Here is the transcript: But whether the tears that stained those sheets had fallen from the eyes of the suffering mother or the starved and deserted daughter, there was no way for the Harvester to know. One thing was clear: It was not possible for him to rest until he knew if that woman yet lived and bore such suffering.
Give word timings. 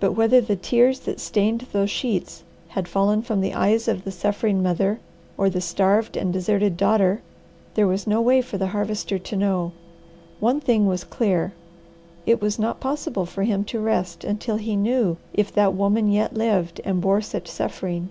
But 0.00 0.12
whether 0.12 0.40
the 0.40 0.56
tears 0.56 1.00
that 1.00 1.20
stained 1.20 1.66
those 1.72 1.90
sheets 1.90 2.42
had 2.68 2.88
fallen 2.88 3.20
from 3.20 3.42
the 3.42 3.52
eyes 3.52 3.86
of 3.86 4.02
the 4.04 4.10
suffering 4.10 4.62
mother 4.62 4.98
or 5.36 5.50
the 5.50 5.60
starved 5.60 6.16
and 6.16 6.32
deserted 6.32 6.78
daughter, 6.78 7.20
there 7.74 7.86
was 7.86 8.06
no 8.06 8.18
way 8.22 8.40
for 8.40 8.56
the 8.56 8.68
Harvester 8.68 9.18
to 9.18 9.36
know. 9.36 9.72
One 10.40 10.58
thing 10.58 10.86
was 10.86 11.04
clear: 11.04 11.52
It 12.24 12.40
was 12.40 12.58
not 12.58 12.80
possible 12.80 13.26
for 13.26 13.42
him 13.42 13.62
to 13.64 13.78
rest 13.78 14.24
until 14.24 14.56
he 14.56 14.74
knew 14.74 15.18
if 15.34 15.52
that 15.52 15.74
woman 15.74 16.10
yet 16.10 16.32
lived 16.32 16.80
and 16.82 17.02
bore 17.02 17.20
such 17.20 17.46
suffering. 17.46 18.08